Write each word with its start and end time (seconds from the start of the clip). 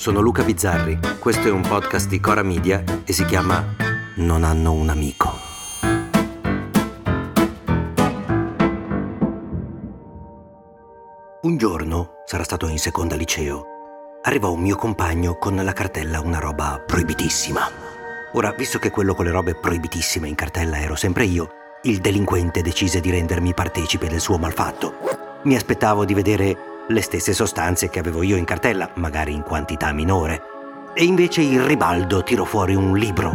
sono 0.00 0.20
Luca 0.20 0.42
Bizzarri, 0.42 0.98
questo 1.18 1.48
è 1.48 1.50
un 1.50 1.60
podcast 1.60 2.08
di 2.08 2.20
Cora 2.20 2.42
Media 2.42 2.82
e 3.04 3.12
si 3.12 3.22
chiama 3.26 3.62
Non 4.14 4.44
hanno 4.44 4.72
un 4.72 4.88
amico. 4.88 5.30
Un 11.42 11.56
giorno, 11.58 12.12
sarà 12.24 12.44
stato 12.44 12.66
in 12.66 12.78
seconda 12.78 13.14
liceo, 13.14 13.66
arrivò 14.22 14.50
un 14.52 14.62
mio 14.62 14.76
compagno 14.76 15.36
con 15.36 15.56
la 15.56 15.72
cartella 15.74 16.20
una 16.20 16.38
roba 16.38 16.82
proibitissima. 16.86 17.60
Ora, 18.32 18.54
visto 18.56 18.78
che 18.78 18.88
quello 18.88 19.14
con 19.14 19.26
le 19.26 19.32
robe 19.32 19.54
proibitissime 19.54 20.26
in 20.26 20.34
cartella 20.34 20.80
ero 20.80 20.96
sempre 20.96 21.26
io, 21.26 21.50
il 21.82 21.98
delinquente 21.98 22.62
decise 22.62 23.00
di 23.00 23.10
rendermi 23.10 23.52
partecipe 23.52 24.08
del 24.08 24.20
suo 24.20 24.38
malfatto. 24.38 24.94
Mi 25.42 25.56
aspettavo 25.56 26.06
di 26.06 26.14
vedere 26.14 26.69
le 26.90 27.02
stesse 27.02 27.32
sostanze 27.32 27.88
che 27.88 28.00
avevo 28.00 28.22
io 28.22 28.36
in 28.36 28.44
cartella, 28.44 28.90
magari 28.94 29.32
in 29.32 29.42
quantità 29.42 29.92
minore. 29.92 30.42
E 30.92 31.04
invece 31.04 31.40
il 31.40 31.62
ribaldo 31.62 32.22
tirò 32.22 32.44
fuori 32.44 32.74
un 32.74 32.96
libro. 32.96 33.32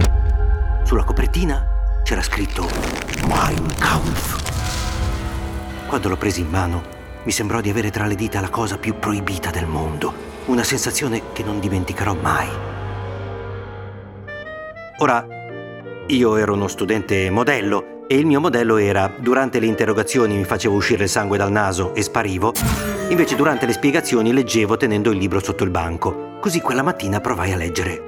Sulla 0.84 1.04
copertina 1.04 2.02
c'era 2.04 2.22
scritto 2.22 2.68
Mein 3.28 3.66
Kampf. 3.80 4.44
Quando 5.88 6.10
l'ho 6.10 6.18
preso 6.18 6.42
in 6.42 6.50
mano, 6.50 6.84
mi 7.24 7.32
sembrò 7.32 7.62
di 7.62 7.70
avere 7.70 7.92
tra 7.92 8.06
le 8.06 8.16
dita 8.16 8.42
la 8.42 8.50
cosa 8.50 8.78
più 8.78 9.00
proibita 9.00 9.52
del 9.52 9.68
mondo, 9.68 10.14
una 10.46 10.64
sensazione 10.64 11.32
che 11.32 11.44
non 11.44 11.60
dimenticherò 11.60 12.14
mai. 12.14 12.50
Ora, 14.98 15.26
io 16.08 16.36
ero 16.36 16.54
uno 16.54 16.68
studente 16.68 17.30
modello 17.30 17.95
e 18.08 18.18
il 18.18 18.26
mio 18.26 18.40
modello 18.40 18.78
era 18.78 19.12
durante 19.18 19.60
le 19.60 19.66
interrogazioni 19.66 20.36
mi 20.36 20.44
facevo 20.44 20.76
uscire 20.76 21.04
il 21.04 21.10
sangue 21.10 21.38
dal 21.38 21.52
naso 21.52 21.94
e 21.94 22.02
sparivo, 22.02 22.54
invece 23.10 23.36
durante 23.36 23.66
le 23.66 23.74
spiegazioni 23.74 24.34
leggevo 24.34 24.78
tenendo 24.78 25.12
il 25.12 25.18
libro 25.18 25.40
sotto 25.40 25.64
il 25.64 25.70
banco. 25.72 26.38
Così 26.40 26.62
quella 26.62 26.84
mattina 26.84 27.20
provai 27.20 27.54
a 27.54 27.58
leggere 27.58 28.02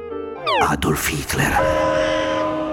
Adolf 0.67 1.11
Hitler 1.11 2.05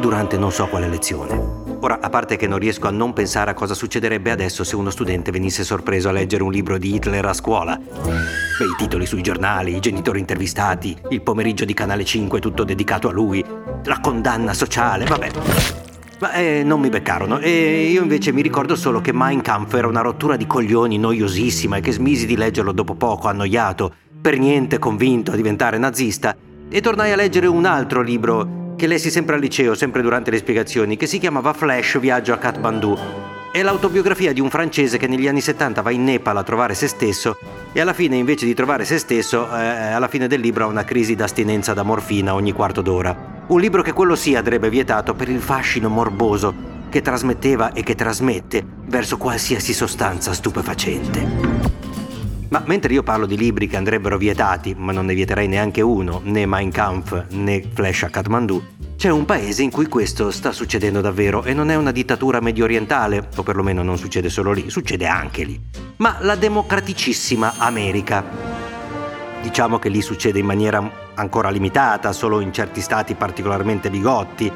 durante 0.00 0.36
non 0.36 0.53
so 0.53 0.66
quale 0.66 0.89
lezione. 0.89 1.62
Ora, 1.81 1.98
a 2.00 2.08
parte 2.08 2.36
che 2.36 2.47
non 2.47 2.58
riesco 2.58 2.89
a 2.89 2.91
non 2.91 3.12
pensare 3.12 3.50
a 3.50 3.55
cosa 3.55 3.75
succederebbe 3.75 4.31
adesso 4.31 4.64
se 4.64 4.77
uno 4.77 4.91
studente 4.91 5.31
venisse 5.31 5.64
sorpreso 5.64 6.09
a 6.09 6.12
leggere 6.12 6.42
un 6.42 6.50
libro 6.50 6.78
di 6.78 6.94
Hitler 6.94 7.25
a 7.25 7.33
scuola. 7.33 7.77
Beh, 7.77 8.64
i 8.64 8.75
titoli 8.78 9.06
sui 9.06 9.22
giornali, 9.22 9.77
i 9.77 9.81
genitori 9.81 10.19
intervistati, 10.19 10.97
il 11.11 11.22
pomeriggio 11.22 11.64
di 11.64 11.75
Canale 11.75 12.05
5 12.05 12.41
tutto 12.41 12.64
dedicato 12.64 13.09
a 13.09 13.12
lui, 13.12 13.44
la 13.84 14.00
condanna 14.00 14.55
sociale, 14.55 15.05
vabbè. 15.05 15.83
Eh, 16.33 16.62
non 16.64 16.80
mi 16.80 16.89
beccarono 16.89 17.39
e 17.39 17.89
io 17.91 18.03
invece 18.03 18.33
mi 18.33 18.42
ricordo 18.42 18.77
solo 18.77 19.00
che 19.00 19.12
Mein 19.12 19.42
Kampf 19.42 19.75
era 19.75 19.86
una 19.86 20.00
rottura 20.00 20.36
di 20.36 20.47
coglioni 20.47 20.98
noiosissima 20.98 21.77
e 21.77 21.81
che 21.81 21.92
smisi 21.92 22.27
di 22.27 22.36
leggerlo 22.36 22.72
dopo 22.72 22.94
poco, 22.94 23.28
annoiato, 23.28 23.94
per 24.20 24.39
niente 24.39 24.78
convinto 24.78 25.33
a 25.33 25.36
diventare 25.36 25.78
nazista, 25.78 26.36
e 26.69 26.81
tornai 26.81 27.12
a 27.12 27.16
leggere 27.16 27.47
un 27.47 27.66
altro 27.66 28.00
libro 28.00 28.75
che 28.77 28.86
lessi 28.86 29.11
sempre 29.11 29.34
al 29.34 29.41
liceo, 29.41 29.75
sempre 29.75 30.03
durante 30.03 30.31
le 30.31 30.39
spiegazioni, 30.39 30.97
che 30.97 31.06
si 31.06 31.19
chiamava 31.19 31.53
Flash 31.53 31.98
Viaggio 31.98 32.33
a 32.33 32.38
Kathmandu. 32.38 32.98
È 33.53 33.62
l'autobiografia 33.62 34.33
di 34.33 34.41
un 34.41 34.50
francese 34.50 34.98
che 34.98 35.06
negli 35.06 35.28
anni 35.28 35.41
70 35.41 35.81
va 35.83 35.91
in 35.91 36.03
Nepal 36.03 36.36
a 36.36 36.42
trovare 36.42 36.75
se 36.75 36.88
stesso 36.88 37.36
e 37.72 37.81
alla 37.81 37.92
fine 37.92 38.16
invece 38.16 38.47
di 38.47 38.55
trovare 38.55 38.84
se 38.84 38.98
stesso, 38.98 39.47
eh, 39.56 39.92
alla 39.92 40.09
fine 40.09 40.27
del 40.27 40.41
libro 40.41 40.64
ha 40.64 40.69
una 40.69 40.84
crisi 40.84 41.14
d'astinenza 41.14 41.72
da 41.72 41.84
morfina 41.84 42.34
ogni 42.34 42.53
quarto 42.53 42.83
d'ora. 42.83 43.33
Un 43.47 43.61
libro 43.61 43.83
che 43.83 43.92
quello 43.92 44.17
sì 44.17 44.34
andrebbe 44.34 44.70
vietato 44.70 45.12
per 45.12 45.28
il 45.28 45.39
fascino 45.39 45.91
morboso 45.91 46.73
che 46.89 47.03
trasmetteva 47.03 47.73
e 47.73 47.83
che 47.83 47.95
trasmette 47.95 48.64
verso 48.87 49.19
qualsiasi 49.19 49.75
sostanza 49.75 50.33
stupefacente. 50.33 51.72
Ma 52.49 52.62
mentre 52.65 52.94
io 52.94 53.03
parlo 53.03 53.27
di 53.27 53.37
libri 53.37 53.66
che 53.66 53.77
andrebbero 53.77 54.16
vietati, 54.16 54.75
ma 54.75 54.93
non 54.93 55.04
ne 55.04 55.15
vieterei 55.15 55.47
neanche 55.47 55.83
uno, 55.83 56.22
né 56.25 56.47
Mein 56.47 56.71
Kampf 56.71 57.27
né 57.33 57.62
Flash 57.71 58.04
a 58.04 58.09
Kathmandu, 58.09 58.62
c'è 58.97 59.10
un 59.10 59.27
paese 59.27 59.62
in 59.62 59.71
cui 59.71 59.88
questo 59.88 60.31
sta 60.31 60.50
succedendo 60.50 61.03
davvero 61.03 61.43
e 61.43 61.53
non 61.53 61.69
è 61.69 61.75
una 61.75 61.93
dittatura 61.93 62.41
medio 62.41 62.65
orientale, 62.65 63.28
o 63.37 63.43
perlomeno 63.43 63.83
non 63.83 63.99
succede 63.99 64.31
solo 64.31 64.53
lì, 64.53 64.71
succede 64.71 65.06
anche 65.06 65.44
lì, 65.44 65.60
ma 65.97 66.16
la 66.21 66.37
democraticissima 66.37 67.54
America. 67.59 68.25
Diciamo 69.43 69.78
che 69.78 69.91
lì 69.91 70.00
succede 70.00 70.38
in 70.38 70.47
maniera 70.47 71.03
ancora 71.14 71.50
limitata, 71.50 72.12
solo 72.12 72.41
in 72.41 72.52
certi 72.52 72.80
stati 72.80 73.14
particolarmente 73.14 73.91
bigotti, 73.91 74.50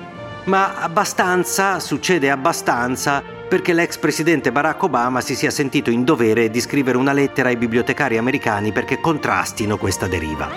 ma 0.45 0.81
abbastanza, 0.81 1.79
succede 1.79 2.31
abbastanza 2.31 3.23
perché 3.49 3.73
l'ex 3.73 3.97
presidente 3.99 4.53
Barack 4.53 4.83
Obama 4.83 5.21
si 5.21 5.35
sia 5.35 5.51
sentito 5.51 5.91
in 5.91 6.05
dovere 6.05 6.51
di 6.51 6.61
scrivere 6.61 6.99
una 6.99 7.13
lettera 7.13 7.49
ai 7.49 7.57
bibliotecari 7.57 8.19
americani 8.19 8.73
perché 8.73 9.01
contrastino 9.01 9.79
questa 9.79 10.07
deriva. 10.07 10.51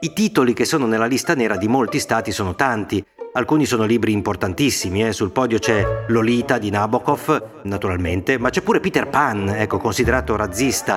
I 0.00 0.12
titoli 0.14 0.54
che 0.54 0.64
sono 0.64 0.86
nella 0.86 1.04
lista 1.04 1.34
nera 1.34 1.56
di 1.56 1.68
molti 1.68 1.98
stati 1.98 2.32
sono 2.32 2.54
tanti, 2.54 3.04
alcuni 3.32 3.66
sono 3.66 3.84
libri 3.84 4.12
importantissimi, 4.12 5.06
eh. 5.06 5.12
sul 5.12 5.30
podio 5.30 5.58
c'è 5.58 6.04
Lolita 6.08 6.56
di 6.56 6.70
Nabokov, 6.70 7.62
naturalmente, 7.64 8.38
ma 8.38 8.48
c'è 8.48 8.62
pure 8.62 8.80
Peter 8.80 9.08
Pan, 9.08 9.48
ecco, 9.50 9.76
considerato 9.76 10.36
razzista, 10.36 10.96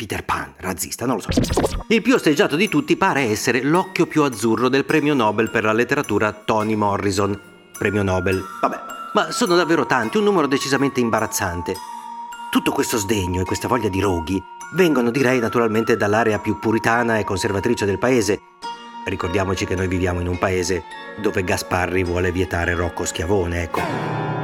Peter 0.00 0.24
Pan, 0.24 0.54
razzista, 0.56 1.04
non 1.04 1.16
lo 1.16 1.20
so. 1.20 1.28
Il 1.88 2.00
più 2.00 2.14
osteggiato 2.14 2.56
di 2.56 2.70
tutti 2.70 2.96
pare 2.96 3.20
essere 3.20 3.62
l'occhio 3.62 4.06
più 4.06 4.22
azzurro 4.22 4.70
del 4.70 4.86
premio 4.86 5.12
Nobel 5.12 5.50
per 5.50 5.62
la 5.62 5.74
letteratura 5.74 6.32
Tony 6.32 6.74
Morrison. 6.74 7.38
Premio 7.76 8.02
Nobel, 8.02 8.42
vabbè, 8.62 8.78
ma 9.12 9.30
sono 9.30 9.56
davvero 9.56 9.84
tanti, 9.84 10.16
un 10.16 10.24
numero 10.24 10.46
decisamente 10.46 11.00
imbarazzante. 11.00 11.74
Tutto 12.50 12.72
questo 12.72 12.96
sdegno 12.96 13.42
e 13.42 13.44
questa 13.44 13.68
voglia 13.68 13.90
di 13.90 14.00
roghi 14.00 14.42
vengono, 14.72 15.10
direi, 15.10 15.38
naturalmente 15.38 15.98
dall'area 15.98 16.38
più 16.38 16.58
puritana 16.58 17.18
e 17.18 17.24
conservatrice 17.24 17.84
del 17.84 17.98
paese. 17.98 18.40
Ricordiamoci 19.04 19.66
che 19.66 19.74
noi 19.74 19.86
viviamo 19.86 20.20
in 20.20 20.28
un 20.28 20.38
paese 20.38 20.82
dove 21.20 21.44
Gasparri 21.44 22.04
vuole 22.04 22.32
vietare 22.32 22.72
Rocco 22.72 23.04
Schiavone, 23.04 23.64
ecco. 23.64 24.39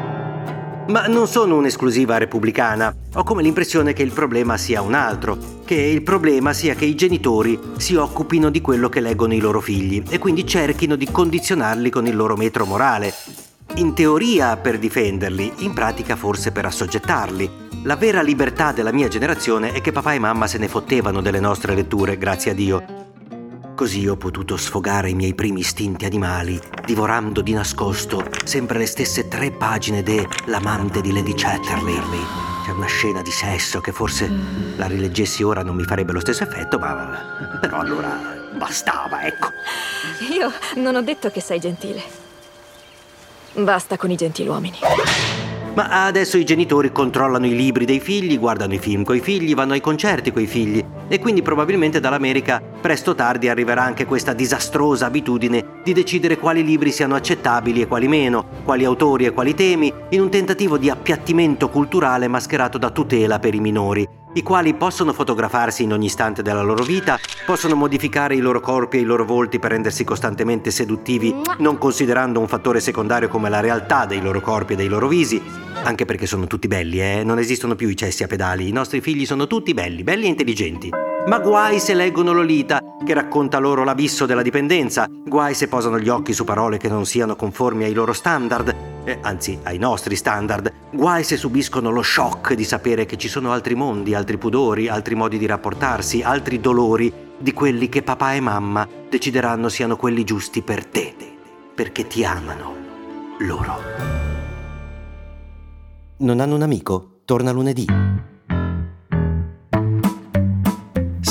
Ma 0.88 1.06
non 1.06 1.26
sono 1.26 1.56
un'esclusiva 1.56 2.16
repubblicana. 2.16 2.94
Ho 3.14 3.24
come 3.24 3.42
l'impressione 3.42 3.92
che 3.92 4.04
il 4.04 4.12
problema 4.12 4.56
sia 4.56 4.82
un 4.82 4.94
altro, 4.94 5.36
che 5.64 5.74
il 5.74 6.02
problema 6.02 6.52
sia 6.52 6.74
che 6.74 6.84
i 6.84 6.94
genitori 6.94 7.58
si 7.76 7.96
occupino 7.96 8.50
di 8.50 8.60
quello 8.60 8.88
che 8.88 9.00
leggono 9.00 9.34
i 9.34 9.40
loro 9.40 9.60
figli 9.60 10.02
e 10.08 10.18
quindi 10.18 10.46
cerchino 10.46 10.94
di 10.94 11.10
condizionarli 11.10 11.90
con 11.90 12.06
il 12.06 12.14
loro 12.14 12.36
metro 12.36 12.64
morale. 12.66 13.12
In 13.76 13.94
teoria 13.94 14.56
per 14.56 14.78
difenderli, 14.78 15.54
in 15.58 15.74
pratica 15.74 16.14
forse 16.14 16.52
per 16.52 16.66
assoggettarli. 16.66 17.64
La 17.82 17.96
vera 17.96 18.22
libertà 18.22 18.70
della 18.70 18.92
mia 18.92 19.08
generazione 19.08 19.72
è 19.72 19.80
che 19.80 19.90
papà 19.90 20.14
e 20.14 20.20
mamma 20.20 20.46
se 20.46 20.58
ne 20.58 20.68
fottevano 20.68 21.20
delle 21.20 21.40
nostre 21.40 21.74
letture, 21.74 22.16
grazie 22.16 22.52
a 22.52 22.54
Dio, 22.54 23.05
Così 23.76 24.08
ho 24.08 24.16
potuto 24.16 24.56
sfogare 24.56 25.10
i 25.10 25.14
miei 25.14 25.34
primi 25.34 25.60
istinti 25.60 26.06
animali, 26.06 26.58
divorando 26.86 27.42
di 27.42 27.52
nascosto 27.52 28.24
sempre 28.42 28.78
le 28.78 28.86
stesse 28.86 29.28
tre 29.28 29.50
pagine 29.50 30.02
de 30.02 30.26
L'amante 30.46 31.02
di 31.02 31.12
Lady 31.12 31.34
Chatterley. 31.34 32.00
C'è 32.64 32.70
una 32.70 32.86
scena 32.86 33.20
di 33.20 33.30
sesso 33.30 33.82
che 33.82 33.92
forse 33.92 34.32
la 34.76 34.86
rileggessi 34.86 35.42
ora 35.42 35.62
non 35.62 35.76
mi 35.76 35.82
farebbe 35.82 36.12
lo 36.12 36.20
stesso 36.20 36.42
effetto, 36.42 36.78
ma 36.78 37.58
però 37.60 37.80
allora 37.80 38.48
bastava, 38.56 39.26
ecco. 39.26 39.48
Io 40.32 40.50
non 40.76 40.94
ho 40.94 41.02
detto 41.02 41.30
che 41.30 41.42
sei 41.42 41.60
gentile. 41.60 42.00
Basta 43.52 43.98
con 43.98 44.10
i 44.10 44.16
gentiluomini. 44.16 44.78
Ma 45.74 46.06
adesso 46.06 46.38
i 46.38 46.44
genitori 46.46 46.90
controllano 46.90 47.44
i 47.44 47.54
libri 47.54 47.84
dei 47.84 48.00
figli, 48.00 48.38
guardano 48.38 48.72
i 48.72 48.78
film 48.78 49.04
coi 49.04 49.20
figli, 49.20 49.54
vanno 49.54 49.74
ai 49.74 49.82
concerti 49.82 50.32
coi 50.32 50.46
figli 50.46 50.82
e 51.08 51.18
quindi 51.18 51.42
probabilmente 51.42 52.00
dall'America 52.00 52.60
presto 52.80 53.10
o 53.10 53.14
tardi 53.14 53.48
arriverà 53.48 53.82
anche 53.82 54.06
questa 54.06 54.32
disastrosa 54.32 55.06
abitudine 55.06 55.80
di 55.82 55.92
decidere 55.92 56.38
quali 56.38 56.64
libri 56.64 56.90
siano 56.90 57.14
accettabili 57.14 57.80
e 57.80 57.86
quali 57.86 58.08
meno, 58.08 58.46
quali 58.64 58.84
autori 58.84 59.26
e 59.26 59.32
quali 59.32 59.54
temi, 59.54 59.92
in 60.10 60.20
un 60.20 60.30
tentativo 60.30 60.78
di 60.78 60.90
appiattimento 60.90 61.68
culturale 61.68 62.28
mascherato 62.28 62.78
da 62.78 62.90
tutela 62.90 63.38
per 63.38 63.54
i 63.54 63.60
minori 63.60 64.08
i 64.36 64.42
quali 64.42 64.74
possono 64.74 65.14
fotografarsi 65.14 65.82
in 65.82 65.94
ogni 65.94 66.06
istante 66.06 66.42
della 66.42 66.60
loro 66.60 66.84
vita, 66.84 67.18
possono 67.46 67.74
modificare 67.74 68.34
i 68.34 68.40
loro 68.40 68.60
corpi 68.60 68.98
e 68.98 69.00
i 69.00 69.04
loro 69.04 69.24
volti 69.24 69.58
per 69.58 69.70
rendersi 69.70 70.04
costantemente 70.04 70.70
seduttivi, 70.70 71.34
non 71.58 71.78
considerando 71.78 72.38
un 72.38 72.46
fattore 72.46 72.80
secondario 72.80 73.28
come 73.28 73.48
la 73.48 73.60
realtà 73.60 74.04
dei 74.04 74.20
loro 74.20 74.42
corpi 74.42 74.74
e 74.74 74.76
dei 74.76 74.88
loro 74.88 75.08
visi, 75.08 75.40
anche 75.84 76.04
perché 76.04 76.26
sono 76.26 76.46
tutti 76.46 76.68
belli, 76.68 77.00
eh? 77.00 77.24
Non 77.24 77.38
esistono 77.38 77.76
più 77.76 77.88
i 77.88 77.96
cessi 77.96 78.24
a 78.24 78.26
pedali, 78.26 78.68
i 78.68 78.72
nostri 78.72 79.00
figli 79.00 79.24
sono 79.24 79.46
tutti 79.46 79.72
belli, 79.72 80.02
belli 80.02 80.26
e 80.26 80.28
intelligenti. 80.28 81.05
Ma 81.26 81.40
guai 81.40 81.80
se 81.80 81.92
leggono 81.92 82.32
Lolita, 82.32 82.80
che 83.04 83.12
racconta 83.12 83.58
loro 83.58 83.82
l'abisso 83.82 84.26
della 84.26 84.42
dipendenza, 84.42 85.08
guai 85.10 85.54
se 85.54 85.66
posano 85.66 85.98
gli 85.98 86.08
occhi 86.08 86.32
su 86.32 86.44
parole 86.44 86.76
che 86.76 86.88
non 86.88 87.04
siano 87.04 87.34
conformi 87.34 87.82
ai 87.82 87.94
loro 87.94 88.12
standard, 88.12 88.72
eh, 89.02 89.18
anzi 89.22 89.58
ai 89.64 89.76
nostri 89.76 90.14
standard, 90.14 90.72
guai 90.92 91.24
se 91.24 91.36
subiscono 91.36 91.90
lo 91.90 92.02
shock 92.02 92.54
di 92.54 92.62
sapere 92.62 93.06
che 93.06 93.16
ci 93.16 93.26
sono 93.26 93.50
altri 93.50 93.74
mondi, 93.74 94.14
altri 94.14 94.38
pudori, 94.38 94.86
altri 94.86 95.16
modi 95.16 95.36
di 95.36 95.46
rapportarsi, 95.46 96.22
altri 96.22 96.60
dolori 96.60 97.12
di 97.36 97.52
quelli 97.52 97.88
che 97.88 98.04
papà 98.04 98.34
e 98.34 98.40
mamma 98.40 98.86
decideranno 99.08 99.68
siano 99.68 99.96
quelli 99.96 100.22
giusti 100.22 100.62
per 100.62 100.86
te, 100.86 101.12
perché 101.74 102.06
ti 102.06 102.24
amano 102.24 102.74
loro. 103.40 103.80
Non 106.18 106.38
hanno 106.38 106.54
un 106.54 106.62
amico? 106.62 107.18
Torna 107.24 107.50
lunedì. 107.50 107.84